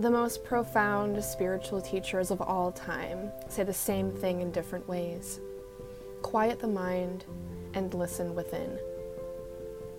The 0.00 0.10
most 0.10 0.44
profound 0.44 1.22
spiritual 1.22 1.82
teachers 1.82 2.30
of 2.30 2.40
all 2.40 2.72
time 2.72 3.30
say 3.50 3.64
the 3.64 3.74
same 3.74 4.10
thing 4.10 4.40
in 4.40 4.50
different 4.50 4.88
ways 4.88 5.40
quiet 6.22 6.58
the 6.58 6.66
mind 6.66 7.26
and 7.74 7.92
listen 7.92 8.34
within. 8.34 8.78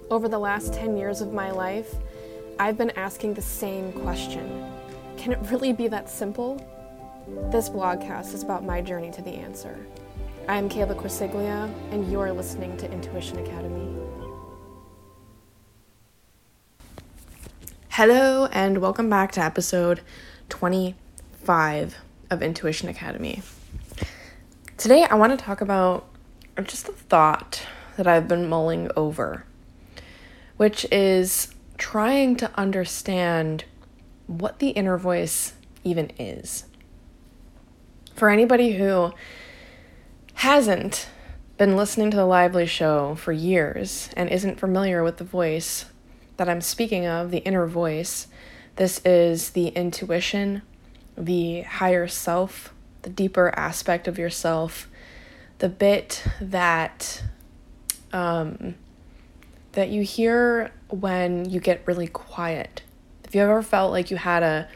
Over 0.10 0.28
the 0.28 0.40
last 0.40 0.74
10 0.74 0.98
years 0.98 1.22
of 1.22 1.34
my 1.34 1.52
life, 1.52 1.94
I've 2.58 2.80
been 2.80 2.90
asking 2.92 3.36
the 3.36 3.44
same 3.44 3.94
question 3.94 4.74
Can 5.18 5.34
it 5.34 5.40
really 5.52 5.72
be 5.72 5.88
that 5.90 6.10
simple? 6.10 6.56
This 7.52 7.70
blogcast 7.70 8.34
is 8.34 8.42
about 8.42 8.66
my 8.66 8.82
journey 8.82 9.12
to 9.12 9.22
the 9.22 9.36
answer. 9.36 9.86
I'm 10.48 10.68
Kayla 10.68 10.96
Corsiglia, 10.96 11.72
and 11.92 12.12
you 12.12 12.20
are 12.20 12.32
listening 12.32 12.76
to 12.78 12.92
Intuition 12.92 13.38
Academy. 13.38 13.91
Hello, 18.04 18.48
and 18.48 18.80
welcome 18.80 19.12
back 19.12 19.32
to 19.34 19.44
episode 19.44 20.02
25 20.50 21.98
of 22.32 22.42
Intuition 22.42 22.90
Academy. 22.90 23.44
Today, 24.76 25.04
I 25.04 25.14
want 25.14 25.38
to 25.38 25.46
talk 25.46 25.62
about 25.62 26.08
just 26.64 26.90
a 26.90 26.94
thought 26.94 27.62
that 27.98 28.08
I've 28.08 28.28
been 28.28 28.50
mulling 28.50 28.90
over, 28.96 29.46
which 30.58 30.84
is 30.92 31.54
trying 31.78 32.38
to 32.38 32.50
understand 32.58 33.66
what 34.26 34.58
the 34.58 34.70
inner 34.70 34.98
voice 34.98 35.54
even 35.84 36.12
is. 36.18 36.66
For 38.16 38.32
anybody 38.32 38.78
who 38.78 39.14
hasn't 40.34 41.08
been 41.60 41.78
listening 41.78 42.10
to 42.10 42.18
the 42.18 42.26
Lively 42.26 42.66
Show 42.66 43.14
for 43.14 43.32
years 43.32 44.10
and 44.18 44.28
isn't 44.28 44.60
familiar 44.60 45.04
with 45.04 45.18
the 45.18 45.24
voice 45.24 45.86
that 46.42 46.50
I'm 46.50 46.62
speaking 46.62 47.06
of, 47.06 47.30
the 47.30 47.38
inner 47.38 47.68
voice, 47.68 48.26
this 48.78 49.00
is 49.06 49.52
the 49.52 49.68
intuition, 49.68 50.64
the 51.16 51.62
higher 51.62 52.08
self, 52.08 52.74
the 53.04 53.12
deeper 53.12 53.54
aspect 53.56 54.08
of 54.08 54.18
yourself, 54.18 54.90
the 55.60 55.70
bit 55.70 56.24
that 56.42 57.22
um, 58.12 58.74
that 59.74 59.90
you 59.90 60.02
hear 60.02 60.72
when 60.90 61.48
you 61.48 61.60
get 61.60 61.84
really 61.86 62.08
quiet. 62.08 62.82
If 63.24 63.36
you 63.36 63.42
ever 63.42 63.62
felt 63.62 63.92
like 63.92 64.10
you 64.10 64.18
had 64.18 64.42
a 64.42 64.68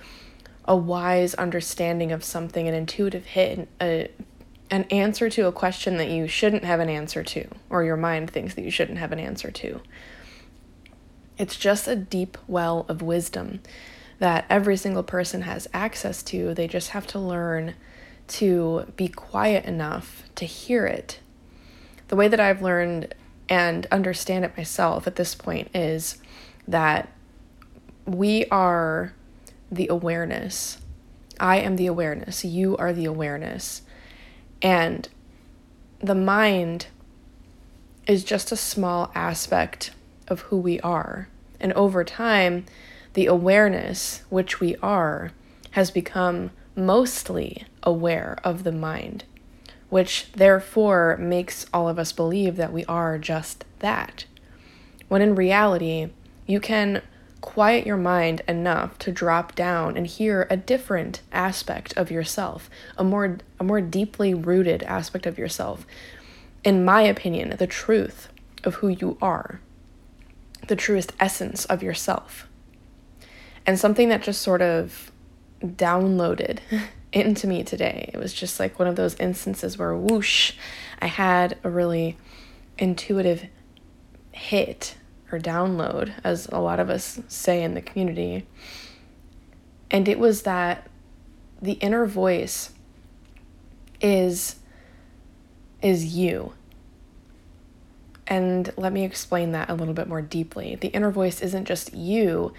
a 0.65 0.75
wise 0.75 1.33
understanding 1.33 2.11
of 2.11 2.23
something, 2.23 2.67
an 2.67 2.75
intuitive 2.75 3.25
hit, 3.25 3.67
a, 3.81 4.11
an 4.69 4.83
answer 4.91 5.31
to 5.31 5.47
a 5.47 5.51
question 5.51 5.97
that 5.97 6.09
you 6.09 6.27
shouldn't 6.27 6.63
have 6.63 6.79
an 6.79 6.89
answer 6.89 7.23
to, 7.23 7.47
or 7.71 7.83
your 7.83 7.97
mind 7.97 8.29
thinks 8.29 8.53
that 8.53 8.61
you 8.61 8.69
shouldn't 8.69 8.99
have 8.99 9.11
an 9.11 9.19
answer 9.19 9.49
to. 9.49 9.81
It's 11.37 11.57
just 11.57 11.87
a 11.87 11.95
deep 11.95 12.37
well 12.47 12.85
of 12.87 13.01
wisdom 13.01 13.61
that 14.19 14.45
every 14.49 14.77
single 14.77 15.03
person 15.03 15.41
has 15.41 15.67
access 15.73 16.23
to. 16.23 16.53
They 16.53 16.67
just 16.67 16.89
have 16.89 17.05
to 17.07 17.19
learn 17.19 17.75
to 18.27 18.91
be 18.95 19.07
quiet 19.07 19.65
enough 19.65 20.23
to 20.35 20.45
hear 20.45 20.85
it. 20.85 21.19
The 22.07 22.15
way 22.15 22.27
that 22.27 22.39
I've 22.39 22.61
learned 22.61 23.13
and 23.49 23.85
understand 23.91 24.45
it 24.45 24.57
myself 24.57 25.07
at 25.07 25.15
this 25.15 25.35
point 25.35 25.69
is 25.75 26.17
that 26.67 27.09
we 28.05 28.45
are 28.45 29.13
the 29.71 29.87
awareness. 29.89 30.79
I 31.39 31.57
am 31.57 31.75
the 31.75 31.87
awareness. 31.87 32.45
You 32.45 32.77
are 32.77 32.93
the 32.93 33.05
awareness. 33.05 33.81
And 34.61 35.07
the 35.99 36.15
mind 36.15 36.87
is 38.07 38.23
just 38.23 38.51
a 38.51 38.57
small 38.57 39.11
aspect 39.15 39.91
of 40.27 40.41
who 40.41 40.57
we 40.57 40.79
are. 40.81 41.27
And 41.59 41.73
over 41.73 42.03
time, 42.03 42.65
the 43.13 43.27
awareness, 43.27 44.23
which 44.29 44.59
we 44.59 44.75
are, 44.77 45.31
has 45.71 45.91
become 45.91 46.51
mostly 46.75 47.65
aware 47.83 48.37
of 48.43 48.63
the 48.63 48.71
mind, 48.71 49.23
which 49.89 50.31
therefore 50.33 51.17
makes 51.19 51.65
all 51.73 51.87
of 51.87 51.97
us 51.97 52.11
believe 52.11 52.55
that 52.57 52.73
we 52.73 52.85
are 52.85 53.17
just 53.17 53.65
that. 53.79 54.25
When 55.07 55.21
in 55.21 55.35
reality, 55.35 56.09
you 56.45 56.59
can 56.59 57.01
quiet 57.41 57.85
your 57.85 57.97
mind 57.97 58.41
enough 58.47 58.97
to 58.97 59.11
drop 59.11 59.53
down 59.55 59.95
and 59.95 60.07
hear 60.07 60.47
a 60.49 60.57
different 60.57 61.21
aspect 61.31 61.95
of 61.95 62.09
yourself, 62.09 62.69
a 62.97 63.03
more 63.03 63.37
a 63.59 63.63
more 63.63 63.81
deeply 63.81 64.33
rooted 64.33 64.81
aspect 64.83 65.25
of 65.25 65.37
yourself. 65.37 65.85
In 66.63 66.83
my 66.83 67.03
opinion, 67.03 67.55
the 67.57 67.67
truth 67.67 68.29
of 68.63 68.75
who 68.75 68.87
you 68.87 69.17
are 69.21 69.59
the 70.67 70.75
truest 70.75 71.13
essence 71.19 71.65
of 71.65 71.83
yourself. 71.83 72.47
And 73.65 73.79
something 73.79 74.09
that 74.09 74.21
just 74.21 74.41
sort 74.41 74.61
of 74.61 75.11
downloaded 75.61 76.59
into 77.13 77.47
me 77.47 77.63
today. 77.63 78.09
It 78.13 78.17
was 78.17 78.33
just 78.33 78.59
like 78.59 78.77
one 78.77 78.87
of 78.87 78.95
those 78.95 79.15
instances 79.15 79.77
where 79.77 79.95
whoosh, 79.95 80.53
I 81.01 81.07
had 81.07 81.57
a 81.63 81.69
really 81.69 82.17
intuitive 82.77 83.45
hit 84.31 84.95
or 85.31 85.39
download, 85.39 86.13
as 86.23 86.47
a 86.51 86.59
lot 86.59 86.79
of 86.79 86.89
us 86.89 87.19
say 87.27 87.63
in 87.63 87.73
the 87.73 87.81
community. 87.81 88.45
And 89.89 90.07
it 90.07 90.19
was 90.19 90.43
that 90.43 90.87
the 91.61 91.73
inner 91.73 92.05
voice 92.05 92.71
is 94.01 94.57
is 95.81 96.15
you 96.15 96.53
and 98.27 98.73
let 98.77 98.91
me 98.91 99.03
explain 99.03 99.51
that 99.51 99.69
a 99.69 99.73
little 99.73 99.93
bit 99.93 100.07
more 100.07 100.21
deeply. 100.21 100.75
The 100.75 100.87
inner 100.89 101.11
voice 101.11 101.41
isn't 101.41 101.65
just 101.65 101.93
you, 101.93 102.53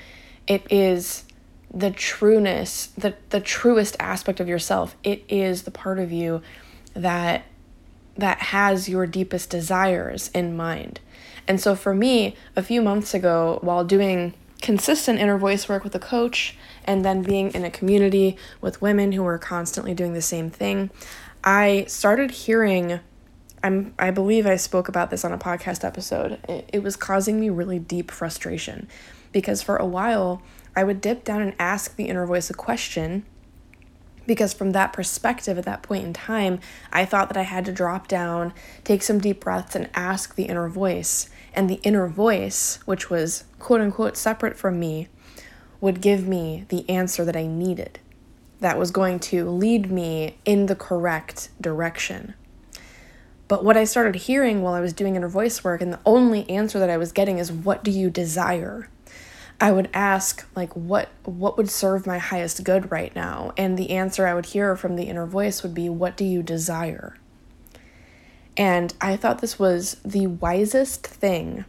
it 0.46 0.66
is 0.70 1.24
the 1.72 1.90
trueness, 1.90 2.86
the, 2.98 3.14
the 3.30 3.40
truest 3.40 3.96
aspect 3.98 4.40
of 4.40 4.48
yourself. 4.48 4.96
It 5.02 5.24
is 5.28 5.62
the 5.62 5.70
part 5.70 5.98
of 5.98 6.12
you 6.12 6.42
that 6.94 7.44
that 8.16 8.38
has 8.38 8.88
your 8.88 9.06
deepest 9.06 9.50
desires 9.50 10.30
in 10.32 10.56
mind. 10.56 11.00
And 11.46 11.60
so 11.60 11.74
for 11.74 11.94
me, 11.94 12.34
a 12.56 12.62
few 12.62 12.80
months 12.80 13.12
ago, 13.12 13.58
while 13.60 13.84
doing 13.84 14.32
consistent 14.62 15.18
inner 15.18 15.36
voice 15.36 15.68
work 15.68 15.84
with 15.84 15.94
a 15.94 15.98
coach 15.98 16.56
and 16.84 17.04
then 17.04 17.22
being 17.22 17.50
in 17.50 17.62
a 17.62 17.70
community 17.70 18.38
with 18.62 18.80
women 18.80 19.12
who 19.12 19.22
were 19.22 19.38
constantly 19.38 19.92
doing 19.92 20.14
the 20.14 20.22
same 20.22 20.50
thing, 20.50 20.90
I 21.44 21.84
started 21.88 22.30
hearing 22.30 23.00
I'm 23.62 23.94
I 23.98 24.10
believe 24.10 24.46
I 24.46 24.56
spoke 24.56 24.88
about 24.88 25.10
this 25.10 25.24
on 25.24 25.32
a 25.32 25.38
podcast 25.38 25.84
episode. 25.84 26.38
It, 26.48 26.68
it 26.72 26.82
was 26.82 26.96
causing 26.96 27.40
me 27.40 27.50
really 27.50 27.78
deep 27.78 28.10
frustration 28.10 28.88
because 29.32 29.62
for 29.62 29.76
a 29.76 29.86
while 29.86 30.42
I 30.74 30.84
would 30.84 31.00
dip 31.00 31.24
down 31.24 31.42
and 31.42 31.54
ask 31.58 31.96
the 31.96 32.08
inner 32.08 32.26
voice 32.26 32.50
a 32.50 32.54
question 32.54 33.24
because 34.26 34.52
from 34.52 34.72
that 34.72 34.92
perspective 34.92 35.56
at 35.56 35.64
that 35.64 35.82
point 35.82 36.04
in 36.04 36.12
time, 36.12 36.60
I 36.92 37.04
thought 37.04 37.28
that 37.28 37.36
I 37.36 37.42
had 37.42 37.64
to 37.66 37.72
drop 37.72 38.08
down, 38.08 38.52
take 38.84 39.02
some 39.02 39.20
deep 39.20 39.40
breaths 39.40 39.76
and 39.76 39.88
ask 39.94 40.34
the 40.34 40.44
inner 40.44 40.68
voice. 40.68 41.30
And 41.54 41.70
the 41.70 41.80
inner 41.82 42.06
voice, 42.06 42.80
which 42.84 43.08
was 43.08 43.44
quote 43.58 43.80
unquote 43.80 44.16
separate 44.16 44.56
from 44.56 44.78
me, 44.78 45.08
would 45.80 46.00
give 46.00 46.26
me 46.26 46.66
the 46.68 46.88
answer 46.90 47.24
that 47.24 47.36
I 47.36 47.46
needed 47.46 48.00
that 48.60 48.78
was 48.78 48.90
going 48.90 49.20
to 49.20 49.48
lead 49.48 49.90
me 49.90 50.36
in 50.44 50.66
the 50.66 50.76
correct 50.76 51.50
direction. 51.60 52.34
But 53.48 53.64
what 53.64 53.76
I 53.76 53.84
started 53.84 54.16
hearing 54.16 54.62
while 54.62 54.74
I 54.74 54.80
was 54.80 54.92
doing 54.92 55.14
inner 55.14 55.28
voice 55.28 55.62
work, 55.62 55.80
and 55.80 55.92
the 55.92 56.00
only 56.04 56.48
answer 56.50 56.78
that 56.78 56.90
I 56.90 56.96
was 56.96 57.12
getting 57.12 57.38
is, 57.38 57.52
What 57.52 57.84
do 57.84 57.90
you 57.90 58.10
desire? 58.10 58.88
I 59.60 59.72
would 59.72 59.88
ask, 59.94 60.46
like, 60.54 60.72
what 60.74 61.08
what 61.24 61.56
would 61.56 61.70
serve 61.70 62.06
my 62.06 62.18
highest 62.18 62.64
good 62.64 62.90
right 62.90 63.14
now? 63.14 63.52
And 63.56 63.78
the 63.78 63.90
answer 63.90 64.26
I 64.26 64.34
would 64.34 64.46
hear 64.46 64.76
from 64.76 64.96
the 64.96 65.04
inner 65.04 65.26
voice 65.26 65.62
would 65.62 65.74
be, 65.74 65.88
What 65.88 66.16
do 66.16 66.24
you 66.24 66.42
desire? 66.42 67.16
And 68.56 68.94
I 69.00 69.16
thought 69.16 69.40
this 69.40 69.58
was 69.58 69.96
the 70.04 70.26
wisest 70.26 71.06
thing. 71.06 71.64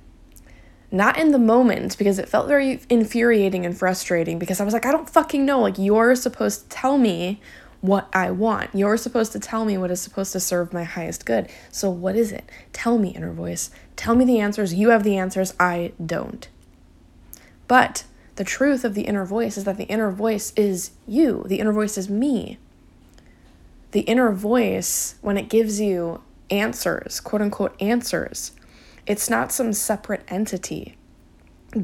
Not 0.89 1.17
in 1.17 1.31
the 1.31 1.39
moment, 1.39 1.97
because 1.97 2.17
it 2.17 2.29
felt 2.29 2.47
very 2.47 2.79
infuriating 2.89 3.66
and 3.66 3.77
frustrating, 3.77 4.40
because 4.40 4.61
I 4.61 4.63
was 4.63 4.73
like, 4.73 4.85
I 4.85 4.93
don't 4.93 5.09
fucking 5.09 5.46
know. 5.46 5.59
Like, 5.59 5.78
you're 5.78 6.16
supposed 6.16 6.61
to 6.61 6.69
tell 6.69 6.97
me 6.97 7.41
what 7.82 8.09
I 8.14 8.32
want. 8.32 8.72
You're 8.74 8.97
supposed 8.97 9.32
to 9.34 9.40
tell 9.40 9.66
me 9.66 9.78
what 9.78 9.91
is 9.91 10.02
supposed 10.02 10.32
to 10.34 10.40
serve 10.40 10.74
my 10.74 10.84
highest 10.84 11.26
good. 11.26 11.50
So, 11.72 11.90
what 11.90 12.16
is 12.16 12.32
it? 12.32 12.50
Tell 12.74 12.97
me, 12.97 13.09
inner 13.09 13.32
voice. 13.32 13.70
Tell 13.96 14.16
me 14.16 14.26
the 14.26 14.40
answers. 14.40 14.74
You 14.74 14.90
have 14.90 15.03
the 15.03 15.18
answers. 15.18 15.53
I 15.59 15.94
don't. 16.03 16.47
But 17.68 18.03
the 18.38 18.44
truth 18.44 18.85
of 18.85 18.94
the 18.94 19.02
inner 19.03 19.26
voice 19.26 19.58
is 19.58 19.64
that 19.64 19.78
the 19.78 19.85
inner 19.85 20.12
voice 20.12 20.53
is 20.56 20.91
you, 21.08 21.44
the 21.47 21.59
inner 21.59 21.74
voice 21.74 21.97
is 21.97 22.09
me. 22.09 22.59
The 23.91 24.02
inner 24.02 24.32
voice, 24.32 25.16
when 25.22 25.38
it 25.38 25.50
gives 25.50 25.79
you 25.79 26.22
answers, 26.52 27.20
quote 27.20 27.41
unquote 27.41 27.76
answers, 27.82 28.52
it's 29.08 29.29
not 29.29 29.52
some 29.52 29.74
separate 29.74 30.24
entity 30.28 30.97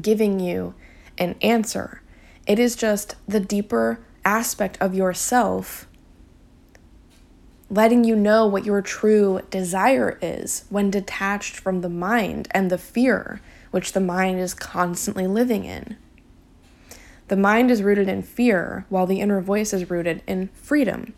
giving 0.00 0.38
you 0.38 0.74
an 1.18 1.34
answer. 1.42 2.02
It 2.46 2.58
is 2.58 2.76
just 2.76 3.16
the 3.26 3.40
deeper 3.40 3.98
aspect 4.24 4.78
of 4.80 4.94
yourself, 4.94 5.86
letting 7.70 8.04
you 8.04 8.14
know 8.14 8.46
what 8.46 8.64
your 8.64 8.82
true 8.82 9.40
desire 9.50 10.18
is 10.20 10.64
when 10.68 10.90
detached 10.90 11.56
from 11.56 11.80
the 11.80 11.88
mind 11.88 12.48
and 12.52 12.70
the 12.70 12.78
fear 12.78 13.40
which 13.70 13.92
the 13.92 14.00
mind 14.00 14.38
is 14.38 14.54
constantly 14.54 15.26
living 15.26 15.64
in. 15.64 15.96
The 17.28 17.36
mind 17.36 17.70
is 17.70 17.82
rooted 17.82 18.08
in 18.08 18.22
fear, 18.22 18.84
while 18.90 19.06
the 19.06 19.20
inner 19.20 19.40
voice 19.40 19.72
is 19.72 19.90
rooted 19.90 20.22
in 20.26 20.48
freedom 20.48 21.14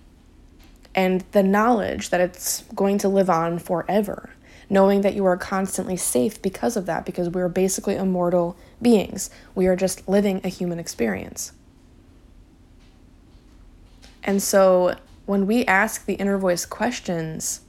and 0.94 1.24
the 1.32 1.42
knowledge 1.42 2.08
that 2.08 2.22
it's 2.22 2.62
going 2.74 2.96
to 2.98 3.08
live 3.08 3.28
on 3.28 3.58
forever. 3.58 4.30
Knowing 4.68 5.02
that 5.02 5.14
you 5.14 5.24
are 5.24 5.36
constantly 5.36 5.96
safe 5.96 6.40
because 6.42 6.76
of 6.76 6.86
that, 6.86 7.04
because 7.04 7.28
we 7.28 7.40
are 7.40 7.48
basically 7.48 7.94
immortal 7.94 8.56
beings. 8.82 9.30
We 9.54 9.66
are 9.66 9.76
just 9.76 10.08
living 10.08 10.40
a 10.42 10.48
human 10.48 10.80
experience. 10.80 11.52
And 14.26 14.42
so 14.42 14.96
when 15.24 15.46
we 15.46 15.64
ask 15.64 16.04
the 16.04 16.14
inner 16.14 16.36
voice 16.36 16.66
questions, 16.66 17.60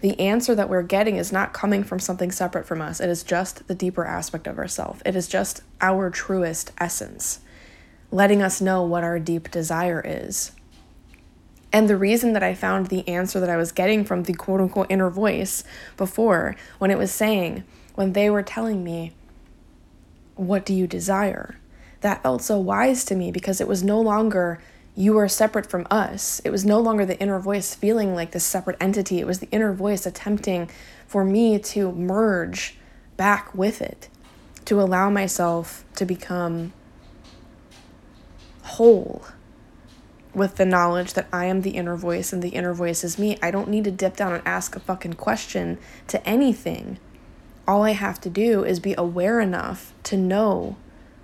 the 0.00 0.20
answer 0.20 0.54
that 0.54 0.68
we're 0.68 0.82
getting 0.82 1.16
is 1.16 1.32
not 1.32 1.54
coming 1.54 1.82
from 1.82 1.98
something 1.98 2.30
separate 2.30 2.66
from 2.66 2.82
us. 2.82 3.00
It 3.00 3.08
is 3.08 3.22
just 3.22 3.66
the 3.68 3.74
deeper 3.74 4.04
aspect 4.04 4.46
of 4.46 4.58
ourself. 4.58 5.02
It 5.06 5.16
is 5.16 5.26
just 5.26 5.62
our 5.80 6.10
truest 6.10 6.72
essence, 6.78 7.40
letting 8.10 8.42
us 8.42 8.60
know 8.60 8.82
what 8.82 9.02
our 9.02 9.18
deep 9.18 9.50
desire 9.50 10.02
is. 10.04 10.52
And 11.72 11.88
the 11.88 11.96
reason 11.96 12.34
that 12.34 12.42
I 12.42 12.54
found 12.54 12.86
the 12.86 13.08
answer 13.08 13.40
that 13.40 13.50
I 13.50 13.56
was 13.56 13.72
getting 13.72 14.04
from 14.04 14.24
the 14.24 14.34
quote 14.34 14.60
unquote 14.60 14.90
inner 14.90 15.10
voice 15.10 15.64
before, 15.96 16.54
when 16.78 16.90
it 16.90 16.98
was 16.98 17.10
saying, 17.10 17.64
when 17.94 18.12
they 18.12 18.28
were 18.28 18.42
telling 18.42 18.84
me, 18.84 19.12
What 20.36 20.66
do 20.66 20.74
you 20.74 20.86
desire? 20.86 21.56
That 22.02 22.22
felt 22.22 22.42
so 22.42 22.58
wise 22.58 23.04
to 23.06 23.14
me 23.14 23.32
because 23.32 23.60
it 23.60 23.66
was 23.66 23.82
no 23.82 24.00
longer 24.00 24.60
you 24.96 25.18
are 25.18 25.28
separate 25.28 25.66
from 25.66 25.86
us. 25.90 26.40
It 26.44 26.50
was 26.50 26.64
no 26.64 26.78
longer 26.78 27.04
the 27.04 27.18
inner 27.18 27.38
voice 27.38 27.74
feeling 27.74 28.14
like 28.14 28.30
this 28.30 28.44
separate 28.44 28.76
entity. 28.80 29.18
It 29.18 29.26
was 29.26 29.40
the 29.40 29.48
inner 29.50 29.72
voice 29.72 30.06
attempting 30.06 30.70
for 31.06 31.24
me 31.24 31.58
to 31.58 31.92
merge 31.92 32.76
back 33.16 33.54
with 33.54 33.82
it, 33.82 34.08
to 34.64 34.80
allow 34.80 35.10
myself 35.10 35.84
to 35.96 36.04
become 36.04 36.72
whole 38.62 39.24
with 40.32 40.56
the 40.56 40.64
knowledge 40.64 41.14
that 41.14 41.28
I 41.32 41.44
am 41.46 41.62
the 41.62 41.70
inner 41.70 41.96
voice 41.96 42.32
and 42.32 42.42
the 42.42 42.48
inner 42.50 42.74
voice 42.74 43.04
is 43.04 43.18
me. 43.18 43.36
I 43.42 43.50
don't 43.50 43.68
need 43.68 43.84
to 43.84 43.90
dip 43.90 44.16
down 44.16 44.32
and 44.32 44.46
ask 44.46 44.74
a 44.74 44.80
fucking 44.80 45.14
question 45.14 45.78
to 46.08 46.28
anything. 46.28 46.98
All 47.66 47.82
I 47.82 47.92
have 47.92 48.20
to 48.22 48.30
do 48.30 48.64
is 48.64 48.80
be 48.80 48.94
aware 48.98 49.40
enough 49.40 49.92
to 50.04 50.16
know 50.16 50.76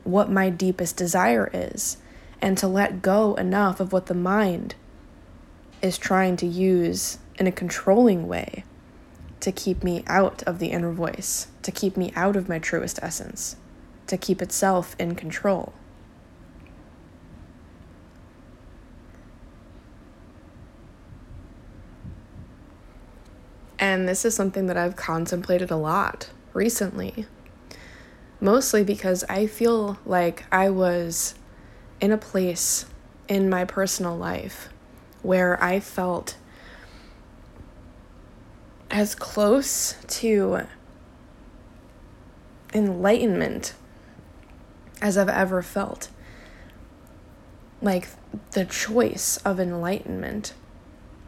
what 0.04 0.30
my 0.30 0.48
deepest 0.48 0.96
desire 0.96 1.50
is 1.52 1.98
and 2.42 2.56
to 2.58 2.66
let 2.66 3.02
go 3.02 3.34
enough 3.34 3.80
of 3.80 3.92
what 3.92 4.06
the 4.06 4.14
mind 4.14 4.74
is 5.82 5.98
trying 5.98 6.36
to 6.36 6.46
use 6.46 7.18
in 7.38 7.46
a 7.46 7.52
controlling 7.52 8.26
way 8.28 8.64
to 9.40 9.50
keep 9.50 9.82
me 9.82 10.04
out 10.06 10.42
of 10.44 10.58
the 10.58 10.68
inner 10.68 10.92
voice, 10.92 11.48
to 11.62 11.70
keep 11.70 11.96
me 11.96 12.12
out 12.14 12.36
of 12.36 12.48
my 12.48 12.58
truest 12.58 12.98
essence, 13.02 13.56
to 14.06 14.16
keep 14.16 14.42
itself 14.42 14.94
in 14.98 15.14
control. 15.14 15.72
And 23.78 24.06
this 24.06 24.26
is 24.26 24.34
something 24.34 24.66
that 24.66 24.76
I've 24.76 24.94
contemplated 24.94 25.70
a 25.70 25.76
lot 25.76 26.28
recently. 26.52 27.24
Mostly 28.38 28.84
because 28.84 29.24
I 29.28 29.46
feel 29.46 29.98
like 30.04 30.44
I 30.52 30.68
was 30.68 31.34
in 32.00 32.12
a 32.12 32.18
place 32.18 32.86
in 33.28 33.48
my 33.48 33.64
personal 33.64 34.16
life 34.16 34.68
where 35.22 35.62
I 35.62 35.80
felt 35.80 36.36
as 38.90 39.14
close 39.14 39.94
to 40.08 40.66
enlightenment 42.74 43.74
as 45.00 45.16
I've 45.16 45.28
ever 45.28 45.62
felt. 45.62 46.08
Like 47.82 48.08
the 48.52 48.64
choice 48.64 49.38
of 49.38 49.58
enlightenment, 49.60 50.54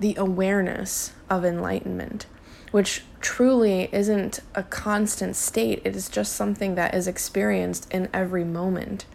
the 0.01 0.15
awareness 0.17 1.13
of 1.31 1.45
enlightenment, 1.45 2.27
which 2.71 3.05
truly 3.21 3.89
isn't 3.93 4.41
a 4.55 4.63
constant 4.65 5.37
state. 5.37 5.81
It 5.85 5.95
is 5.97 6.09
just 6.09 6.35
something 6.35 6.75
that 6.75 6.95
is 6.95 7.07
experienced 7.07 7.91
in 7.93 8.09
every 8.13 8.45
moment 8.45 9.07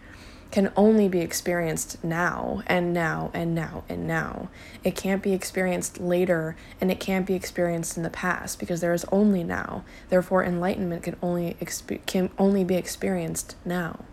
can 0.50 0.72
only 0.76 1.08
be 1.08 1.20
experienced 1.20 2.02
now 2.02 2.62
and 2.66 2.92
now 2.92 3.30
and 3.34 3.54
now 3.54 3.84
and 3.88 4.06
now. 4.06 4.48
It 4.82 4.96
can't 4.96 5.22
be 5.22 5.32
experienced 5.32 6.00
later 6.00 6.56
and 6.80 6.90
it 6.90 7.00
can't 7.00 7.26
be 7.26 7.34
experienced 7.34 7.96
in 7.96 8.02
the 8.02 8.10
past 8.10 8.58
because 8.58 8.80
there 8.80 8.94
is 8.94 9.04
only 9.12 9.44
now. 9.44 9.84
Therefore 10.08 10.42
enlightenment 10.42 11.02
can 11.02 11.16
only 11.22 11.56
exp- 11.60 12.04
can 12.06 12.30
only 12.38 12.64
be 12.64 12.76
experienced 12.76 13.56
now. 13.64 14.04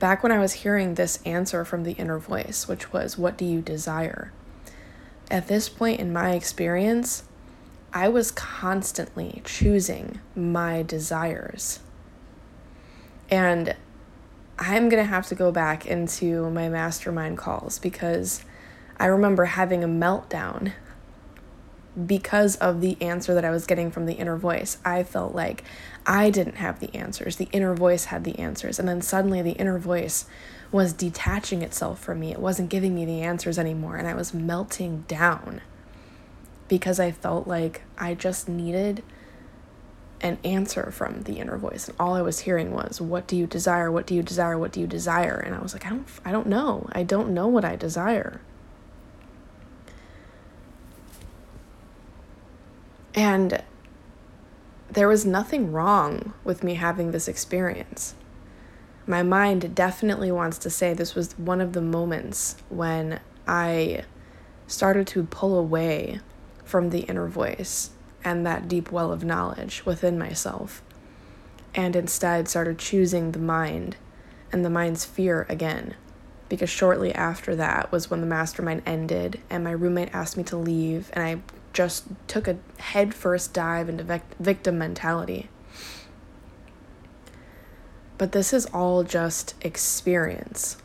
Back 0.00 0.22
when 0.22 0.32
I 0.32 0.40
was 0.40 0.54
hearing 0.54 0.94
this 0.94 1.20
answer 1.24 1.64
from 1.64 1.84
the 1.84 1.92
inner 1.92 2.18
voice, 2.18 2.66
which 2.66 2.92
was 2.92 3.16
what 3.16 3.36
do 3.36 3.44
you 3.44 3.60
desire? 3.60 4.32
At 5.30 5.46
this 5.46 5.68
point 5.68 6.00
in 6.00 6.12
my 6.12 6.32
experience, 6.32 7.22
I 7.92 8.08
was 8.08 8.32
constantly 8.32 9.40
choosing 9.44 10.18
my 10.34 10.82
desires. 10.82 11.78
And 13.30 13.76
I'm 14.58 14.88
going 14.88 15.02
to 15.02 15.08
have 15.08 15.26
to 15.28 15.34
go 15.34 15.50
back 15.50 15.86
into 15.86 16.50
my 16.50 16.68
mastermind 16.68 17.38
calls 17.38 17.78
because 17.78 18.44
I 18.98 19.06
remember 19.06 19.46
having 19.46 19.82
a 19.82 19.88
meltdown 19.88 20.72
because 22.06 22.56
of 22.56 22.80
the 22.80 23.00
answer 23.00 23.34
that 23.34 23.44
I 23.44 23.50
was 23.50 23.66
getting 23.66 23.90
from 23.90 24.06
the 24.06 24.14
inner 24.14 24.36
voice. 24.36 24.78
I 24.84 25.02
felt 25.02 25.34
like 25.34 25.64
I 26.06 26.30
didn't 26.30 26.56
have 26.56 26.80
the 26.80 26.94
answers, 26.94 27.36
the 27.36 27.48
inner 27.52 27.74
voice 27.74 28.06
had 28.06 28.24
the 28.24 28.38
answers. 28.38 28.78
And 28.78 28.88
then 28.88 29.00
suddenly 29.00 29.42
the 29.42 29.52
inner 29.52 29.78
voice 29.78 30.26
was 30.72 30.92
detaching 30.92 31.62
itself 31.62 32.00
from 32.00 32.20
me, 32.20 32.32
it 32.32 32.40
wasn't 32.40 32.68
giving 32.68 32.94
me 32.94 33.04
the 33.04 33.22
answers 33.22 33.58
anymore. 33.58 33.96
And 33.96 34.08
I 34.08 34.14
was 34.14 34.34
melting 34.34 35.04
down 35.06 35.60
because 36.68 36.98
I 36.98 37.10
felt 37.10 37.46
like 37.46 37.82
I 37.98 38.14
just 38.14 38.48
needed 38.48 39.02
an 40.20 40.38
answer 40.44 40.90
from 40.90 41.22
the 41.22 41.38
inner 41.38 41.56
voice 41.58 41.88
and 41.88 41.96
all 42.00 42.14
i 42.14 42.22
was 42.22 42.40
hearing 42.40 42.70
was 42.70 43.00
what 43.00 43.26
do 43.26 43.36
you 43.36 43.46
desire? 43.46 43.90
What 43.90 44.06
do 44.06 44.14
you 44.14 44.22
desire? 44.22 44.58
What 44.58 44.72
do 44.72 44.80
you 44.80 44.86
desire? 44.86 45.36
And 45.36 45.54
i 45.54 45.60
was 45.60 45.72
like 45.72 45.86
i 45.86 45.90
don't 45.90 46.06
i 46.24 46.32
don't 46.32 46.46
know. 46.46 46.88
I 46.92 47.02
don't 47.02 47.34
know 47.34 47.48
what 47.48 47.64
i 47.64 47.76
desire. 47.76 48.40
And 53.14 53.62
there 54.90 55.08
was 55.08 55.24
nothing 55.24 55.72
wrong 55.72 56.34
with 56.42 56.64
me 56.64 56.74
having 56.74 57.10
this 57.10 57.28
experience. 57.28 58.14
My 59.06 59.22
mind 59.22 59.74
definitely 59.74 60.32
wants 60.32 60.58
to 60.58 60.70
say 60.70 60.94
this 60.94 61.14
was 61.14 61.38
one 61.38 61.60
of 61.60 61.74
the 61.74 61.82
moments 61.82 62.56
when 62.70 63.20
i 63.46 64.04
started 64.66 65.06
to 65.06 65.24
pull 65.24 65.58
away 65.58 66.20
from 66.64 66.88
the 66.90 67.00
inner 67.00 67.28
voice 67.28 67.90
and 68.24 68.46
that 68.46 68.68
deep 68.68 68.90
well 68.90 69.12
of 69.12 69.22
knowledge 69.22 69.84
within 69.84 70.18
myself, 70.18 70.82
and 71.74 71.94
instead 71.94 72.48
started 72.48 72.78
choosing 72.78 73.32
the 73.32 73.38
mind 73.38 73.96
and 74.50 74.64
the 74.64 74.70
mind's 74.70 75.04
fear 75.04 75.46
again. 75.48 75.94
Because 76.48 76.70
shortly 76.70 77.12
after 77.14 77.56
that 77.56 77.90
was 77.90 78.10
when 78.10 78.20
the 78.20 78.26
mastermind 78.26 78.82
ended, 78.86 79.40
and 79.50 79.64
my 79.64 79.72
roommate 79.72 80.14
asked 80.14 80.36
me 80.36 80.44
to 80.44 80.56
leave, 80.56 81.10
and 81.12 81.24
I 81.24 81.40
just 81.72 82.04
took 82.28 82.46
a 82.46 82.58
headfirst 82.78 83.52
dive 83.52 83.88
into 83.88 84.04
vic- 84.04 84.22
victim 84.38 84.78
mentality. 84.78 85.48
But 88.16 88.32
this 88.32 88.52
is 88.52 88.66
all 88.66 89.02
just 89.02 89.54
experience. 89.62 90.76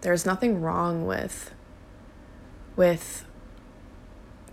There's 0.00 0.26
nothing 0.26 0.60
wrong 0.60 1.06
with 1.06 1.52
with 2.74 3.25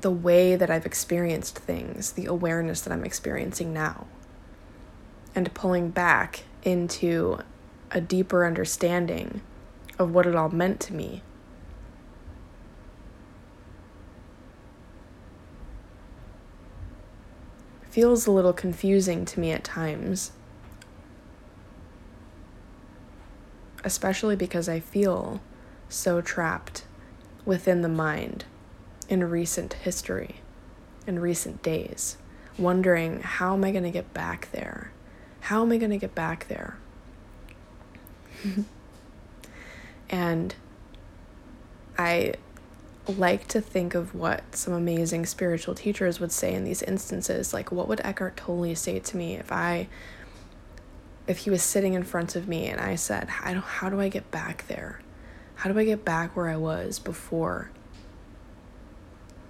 the 0.04 0.12
way 0.12 0.58
that 0.58 0.70
I've 0.70 0.86
experienced 0.86 1.58
things, 1.58 2.12
the 2.12 2.26
awareness 2.26 2.82
that 2.82 2.92
I'm 2.92 3.06
experiencing 3.06 3.74
now, 3.74 4.06
and 5.34 5.52
pulling 5.54 5.90
back 5.90 6.44
into 6.62 7.40
a 7.90 8.02
deeper 8.02 8.46
understanding 8.46 9.42
of 9.98 10.14
what 10.14 10.26
it 10.26 10.36
all 10.36 10.50
meant 10.50 10.82
to 10.82 10.94
me. 10.94 11.24
Feels 17.90 18.28
a 18.28 18.32
little 18.32 18.54
confusing 18.54 19.24
to 19.24 19.40
me 19.40 19.52
at 19.52 19.64
times, 19.64 20.34
especially 23.86 24.36
because 24.36 24.68
I 24.68 24.82
feel 24.82 25.40
so 25.88 26.20
trapped 26.20 26.84
within 27.46 27.82
the 27.82 27.90
mind 27.90 28.44
in 29.10 29.24
recent 29.24 29.74
history, 29.74 30.38
in 31.06 31.20
recent 31.20 31.62
days, 31.62 32.18
wondering 32.58 33.22
how 33.22 33.54
am 33.54 33.64
I 33.64 33.72
going 33.72 33.84
to 33.84 33.92
get 33.92 34.14
back 34.14 34.50
there? 34.52 34.92
How 35.42 35.62
am 35.62 35.72
I 35.72 35.78
going 35.78 35.92
to 35.92 35.98
get 35.98 36.16
back 36.16 36.48
there? 36.48 36.78
and 40.10 40.56
I 41.98 42.36
like 43.08 43.48
to 43.50 43.60
think 43.60 43.96
of 43.96 44.16
what 44.16 44.56
some 44.56 44.74
amazing 44.74 45.26
spiritual 45.26 45.76
teachers 45.76 46.20
would 46.20 46.32
say 46.32 46.54
in 46.54 46.64
these 46.64 46.82
instances. 46.82 47.54
Like, 47.54 47.72
what 47.72 47.88
would 47.88 48.02
Eckhart 48.04 48.38
Tolle 48.38 48.76
say 48.76 49.00
to 49.00 49.18
me 49.18 49.36
if 49.36 49.52
I 49.52 49.88
if 51.26 51.40
he 51.40 51.50
was 51.50 51.64
sitting 51.64 51.94
in 51.94 52.04
front 52.04 52.36
of 52.36 52.48
me 52.48 52.68
and 52.68 52.82
I 52.82 52.96
said, 52.96 53.30
I 53.42 53.54
don't, 53.54 53.64
How 53.64 53.90
do 53.90 54.00
I 54.00 54.10
get 54.10 54.30
back 54.32 54.68
there? 54.68 55.00
How 55.56 55.72
do 55.72 55.80
I 55.80 55.86
get 55.86 56.04
back 56.04 56.36
where 56.36 56.50
I 56.50 56.58
was 56.58 57.00
before? 57.00 57.70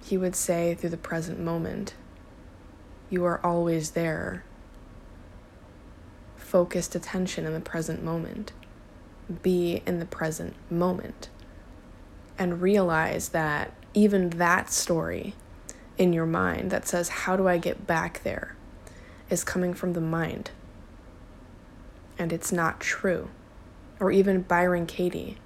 He 0.04 0.18
would 0.18 0.36
say 0.36 0.74
through 0.74 0.90
the 0.90 0.98
present 0.98 1.40
moment, 1.40 1.94
You 3.08 3.24
are 3.24 3.40
always 3.42 3.92
there. 3.92 4.44
Focused 6.36 6.94
attention 6.94 7.46
in 7.46 7.54
the 7.54 7.60
present 7.60 8.04
moment. 8.04 8.52
Be 9.42 9.82
in 9.86 10.00
the 10.00 10.04
present 10.04 10.56
moment. 10.70 11.30
And 12.38 12.60
realize 12.60 13.30
that 13.30 13.72
even 13.94 14.28
that 14.30 14.70
story 14.70 15.34
in 15.96 16.12
your 16.12 16.26
mind 16.26 16.70
that 16.70 16.86
says, 16.86 17.08
How 17.08 17.34
do 17.34 17.48
I 17.48 17.56
get 17.56 17.86
back 17.86 18.22
there? 18.24 18.56
is 19.30 19.42
coming 19.42 19.72
from 19.72 19.94
the 19.94 20.02
mind. 20.02 20.50
And 22.18 22.30
it's 22.30 22.52
not 22.52 22.78
true. 22.78 23.30
Or 23.98 24.12
even 24.12 24.42
Byron 24.42 24.84
Katie. 24.84 25.38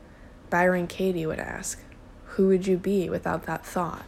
Byron 0.51 0.89
Katie 0.89 1.27
would 1.27 1.39
ask, 1.39 1.81
Who 2.31 2.49
would 2.49 2.67
you 2.67 2.77
be 2.77 3.09
without 3.09 3.45
that 3.45 3.65
thought? 3.65 4.05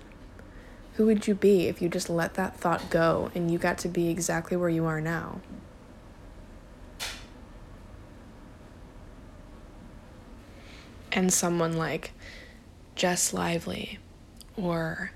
Who 1.01 1.07
would 1.07 1.27
you 1.27 1.35
be 1.35 1.67
if 1.67 1.81
you 1.81 1.89
just 1.89 2.11
let 2.11 2.35
that 2.35 2.59
thought 2.59 2.91
go 2.91 3.31
and 3.35 3.51
you 3.51 3.57
got 3.57 3.79
to 3.79 3.89
be 3.89 4.11
exactly 4.11 4.55
where 4.55 4.69
you 4.69 4.85
are 4.85 5.01
now? 5.01 5.41
And 11.11 11.33
someone 11.33 11.79
like 11.79 12.13
Jess 12.97 13.33
Lively 13.33 13.99
or 14.59 15.13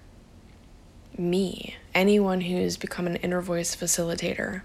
me, 1.18 1.76
anyone 1.94 2.40
who's 2.40 2.78
become 2.78 3.06
an 3.06 3.16
inner 3.16 3.42
voice 3.42 3.76
facilitator, 3.76 4.62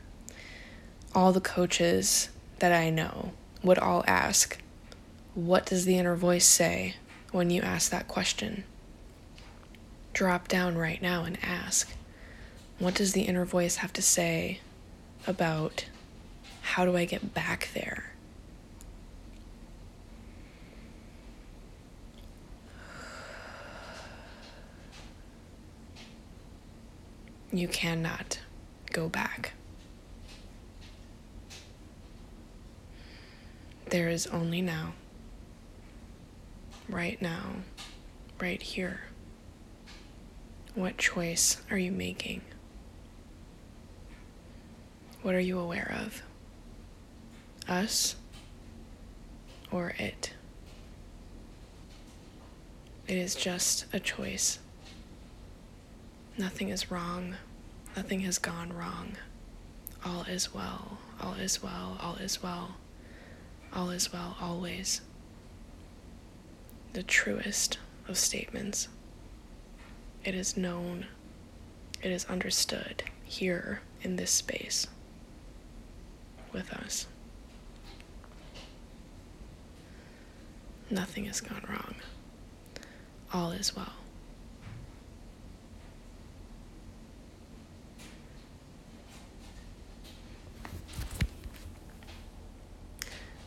all 1.13 1.33
the 1.33 1.41
coaches 1.41 2.29
that 2.59 2.71
I 2.71 2.89
know 2.89 3.33
would 3.61 3.77
all 3.77 4.05
ask, 4.07 4.57
What 5.35 5.65
does 5.65 5.83
the 5.83 5.97
inner 5.97 6.15
voice 6.15 6.45
say 6.45 6.95
when 7.33 7.49
you 7.49 7.61
ask 7.61 7.91
that 7.91 8.07
question? 8.07 8.63
Drop 10.19 10.49
down 10.49 10.77
right 10.77 11.01
now 11.01 11.23
and 11.23 11.38
ask, 11.41 11.93
What 12.77 12.93
does 12.93 13.13
the 13.13 13.21
inner 13.21 13.45
voice 13.45 13.77
have 13.77 13.93
to 13.93 14.01
say 14.01 14.59
about 15.25 15.85
how 16.59 16.83
do 16.83 16.97
I 16.97 17.05
get 17.05 17.33
back 17.33 17.69
there? 17.73 18.11
You 27.53 27.69
cannot 27.69 28.41
go 28.91 29.07
back. 29.07 29.53
There 33.88 34.09
is 34.09 34.27
only 34.27 34.61
now. 34.61 34.95
Right 36.89 37.21
now. 37.21 37.53
Right 38.38 38.61
here. 38.61 39.08
What 40.79 40.98
choice 40.98 41.57
are 41.69 41.77
you 41.77 41.91
making? 41.91 42.39
What 45.21 45.36
are 45.36 45.39
you 45.41 45.59
aware 45.59 45.93
of? 46.05 46.21
Us 47.67 48.15
or 49.74 49.93
it? 50.00 50.31
It 53.09 53.17
is 53.17 53.36
just 53.36 53.88
a 53.91 54.00
choice. 54.00 54.59
Nothing 56.38 56.69
is 56.69 56.89
wrong. 56.89 57.36
Nothing 57.98 58.21
has 58.21 58.38
gone 58.38 58.71
wrong. 58.71 59.17
All 60.05 60.21
is 60.29 60.53
well. 60.53 61.00
All 61.19 61.33
is 61.33 61.62
well. 61.62 61.98
All 62.00 62.15
is 62.15 62.41
well. 62.41 62.77
All 63.74 63.89
is 63.89 64.13
well 64.13 64.38
always. 64.39 65.01
The 66.93 67.03
truest 67.03 67.79
of 68.07 68.17
statements. 68.17 68.88
It 70.29 70.36
is 70.36 70.55
known. 70.55 71.07
It 72.03 72.12
is 72.12 72.25
understood 72.25 73.01
here 73.24 73.81
in 74.03 74.15
this 74.15 74.29
space 74.29 74.86
with 76.53 76.71
us. 76.71 77.07
Nothing 80.91 81.25
has 81.25 81.41
gone 81.41 81.63
wrong. 81.67 81.95
All 83.33 83.50
is 83.50 83.75
well. 83.75 83.93